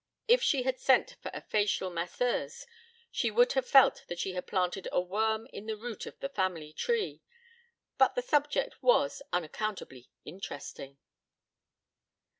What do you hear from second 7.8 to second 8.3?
but the